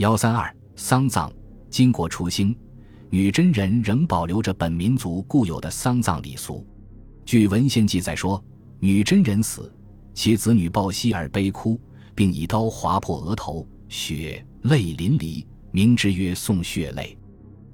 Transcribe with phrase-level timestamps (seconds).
[0.00, 1.30] 幺三二丧葬，
[1.68, 2.56] 经过除星，
[3.10, 6.66] 女真人仍保留着本民族固有的丧葬礼俗。
[7.26, 8.42] 据文献记载说，
[8.78, 9.70] 女真人死，
[10.14, 11.78] 其子女抱膝而悲哭，
[12.14, 17.14] 并以刀划破额头，血泪淋漓，名之曰“送血泪”。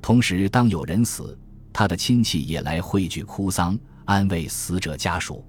[0.02, 1.38] 同时，当有人死，
[1.72, 5.44] 他的亲戚也来汇聚哭丧，安慰死者家属。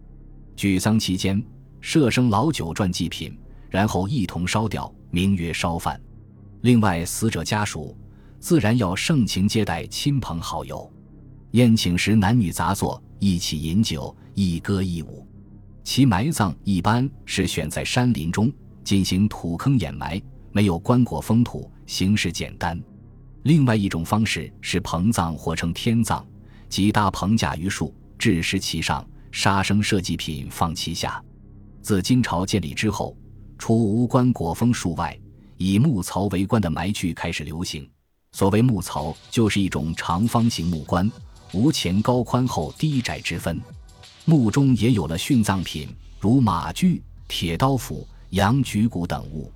[0.56, 1.44] 举丧期间，
[1.82, 3.36] 设生老酒馔祭品，
[3.68, 6.00] 然后一同烧掉，名曰烧饭。
[6.68, 7.98] 另外，死者家属
[8.42, 10.92] 自然要盛情接待亲朋好友，
[11.52, 15.26] 宴请时男女杂作，一起饮酒，一歌一舞。
[15.86, 18.52] 其埋葬一般是选在山林中
[18.84, 22.78] 进行土坑掩埋，没有棺椁封土，形式简单。
[23.44, 26.22] 另外一种方式是棚葬或称天葬，
[26.68, 31.24] 即搭棚架于树，置尸其上，杀生设祭品放其下。
[31.82, 33.16] 自金朝建立之后，
[33.58, 35.18] 除无棺椁封树外，
[35.58, 37.90] 以木槽为棺的埋具开始流行。
[38.32, 41.12] 所谓木槽，就是一种长方形木棺，
[41.54, 43.60] 无前高宽厚低窄之分。
[44.26, 45.88] 墓中也有了殉葬品，
[46.20, 49.52] 如马具、铁刀斧、羊举骨等物，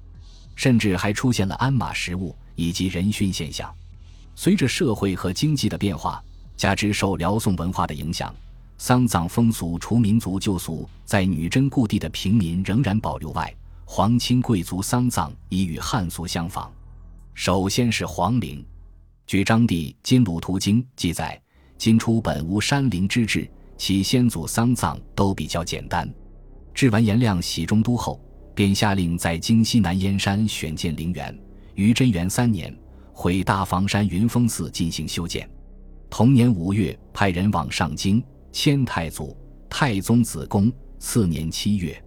[0.56, 3.72] 甚至还出现了鞍马食物以及人殉现象。
[4.34, 6.24] 随着社会和经济的变化，
[6.56, 8.34] 加之受辽宋文化的影响，
[8.78, 13.54] 丧葬风俗除民族旧俗在女真故地的平民仍然保留外，
[13.94, 16.72] 皇亲贵族丧葬已与汉俗相仿。
[17.34, 18.66] 首先是皇陵，
[19.28, 21.38] 据张帝《金鲁图经》记载，
[21.78, 26.10] 金初本无山陵之制，其先祖丧葬都比较简单。
[26.74, 28.18] 至完颜亮喜中都后，
[28.56, 31.38] 便下令在京西南燕山选建陵园，
[31.76, 32.74] 于贞元三年。
[33.12, 35.50] 回大房山云峰寺进行修建。
[36.10, 39.36] 同年五月，派人往上京迁太祖、
[39.70, 40.72] 太宗子宫。
[40.98, 42.02] 次年七月，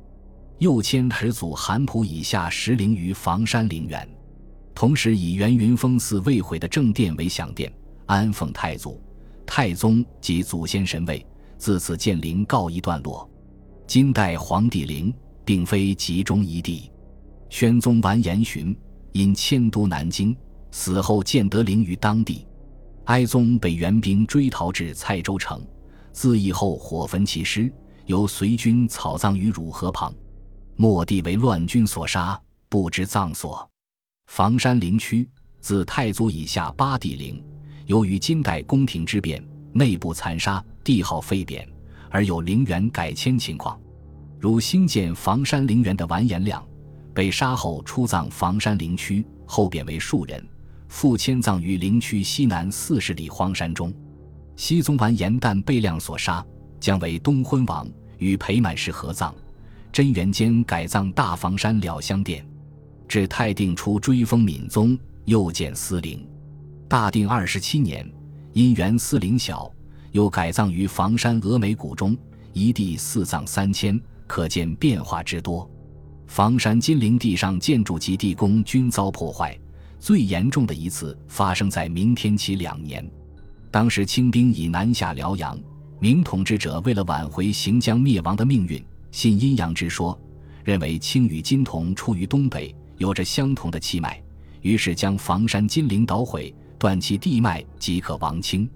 [0.64, 4.08] 又迁始祖韩普以下十陵于房山陵园，
[4.74, 7.70] 同时以元云峰寺未毁的正殿为享殿，
[8.06, 8.98] 安奉太祖、
[9.44, 11.22] 太宗及祖先神位。
[11.58, 13.30] 自此建陵告一段落。
[13.86, 15.12] 金代皇帝陵
[15.44, 16.90] 并非集中一地，
[17.50, 18.74] 宣宗完颜询
[19.12, 20.34] 因迁都南京。
[20.70, 22.46] 死后建德陵于当地，
[23.04, 25.62] 哀宗被元兵追逃至蔡州城，
[26.10, 27.70] 自缢后火焚其尸，
[28.06, 30.10] 由随军草葬于汝河旁。
[30.76, 33.68] 末帝为乱军所杀，不知葬所。
[34.26, 35.28] 房山陵区
[35.60, 37.42] 自太祖以下八帝陵，
[37.86, 41.68] 由于金代宫廷之变，内部残杀，帝号废贬，
[42.10, 43.78] 而有陵园改迁情况。
[44.40, 46.66] 如兴建房山陵园的完颜亮，
[47.14, 50.44] 被杀后出葬房山陵区，后贬为庶人。
[50.88, 53.92] 复迁葬于陵区西南四十里荒山中。
[54.56, 56.44] 熹宗完颜旦被亮所杀，
[56.78, 59.34] 将为东昏王，与裴满氏合葬。
[59.94, 62.44] 贞元间改葬大房山了香殿。
[63.06, 66.26] 至泰定初追封敏宗，又建司陵。
[66.88, 68.04] 大定二十七年，
[68.54, 69.72] 因原司陵小，
[70.10, 72.18] 又改葬于房山峨眉谷中，
[72.52, 75.70] 一地四葬三千，可见变化之多。
[76.26, 79.56] 房山金陵地上建筑及地宫均遭破坏。
[80.00, 83.08] 最严重的一次发生在明天启两年，
[83.70, 85.56] 当时清兵已南下辽阳，
[86.00, 90.20] 明统治者为了挽回行将灭亡的命运，信阴阳之说，
[90.64, 94.20] 认为青与金同出于东北，有着相同的气脉，
[94.60, 98.68] 于是将房山金陵捣毁，断其地脉即可亡清。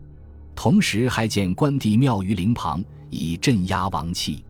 [0.55, 4.45] 同时还建关帝庙于陵旁，以镇压王气。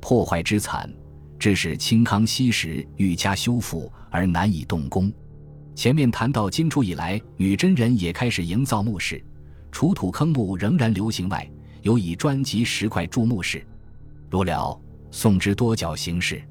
[0.00, 0.90] 破坏之惨，
[1.38, 5.12] 致使清康熙时愈加修复而难以动工。
[5.74, 9.22] 前面谈到，金初以来，女真人也开始营造墓室，
[9.70, 11.46] 除土坑墓仍然流行外，
[11.82, 13.62] 有以砖及石块筑墓室。
[14.30, 14.80] 如了
[15.18, 16.42] 宋之多角形式，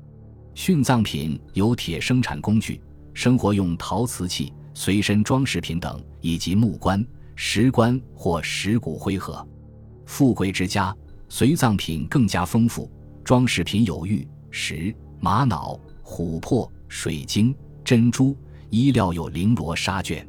[0.56, 2.82] 殉葬品有铁生产工具、
[3.14, 7.06] 生活用陶瓷器、随身装饰品等，以及木棺、
[7.36, 9.48] 石棺或石骨灰盒。
[10.08, 10.92] 富贵之家，
[11.30, 12.92] 随葬品更加丰富，
[13.24, 18.36] 装饰品有玉石、玛瑙、琥珀、水晶、珍珠。
[18.72, 20.26] 衣料有绫罗纱绢，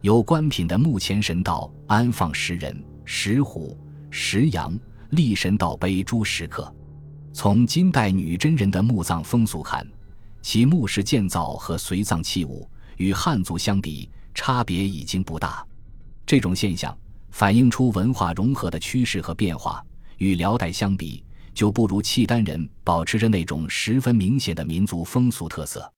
[0.00, 3.78] 有官品的墓前神道安放石人、石虎、
[4.10, 4.76] 石羊，
[5.10, 6.74] 立神道碑诸石刻。
[7.40, 9.86] 从金代女真人的墓葬风俗看，
[10.42, 15.64] 其墓室建造和随葬器物与汉族相比，差别已经不大。
[16.26, 16.98] 这种现象
[17.30, 19.80] 反映出文化融合的趋势和变化。
[20.16, 21.24] 与辽代相比，
[21.54, 25.88] 就不如契丹人保持着那种十分明显的民族风俗特色。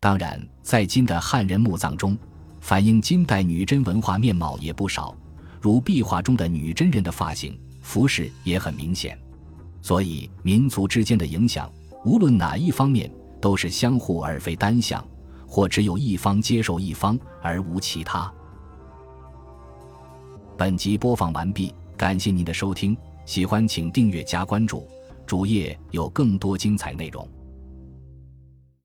[0.00, 2.16] 当然，在金的汉人墓葬中，
[2.62, 5.14] 反映金代女真文化面貌也不少，
[5.60, 9.18] 如壁画中的女真人的发型、服饰也很明显。
[9.88, 11.72] 所以，民族之间的影响，
[12.04, 15.02] 无论哪一方面，都是相互而非单向，
[15.46, 18.30] 或只有一方接受一方而无其他。
[20.58, 22.94] 本集播放完毕，感谢您的收听，
[23.24, 24.86] 喜欢请订阅加关注，
[25.24, 27.26] 主页有更多精彩内容。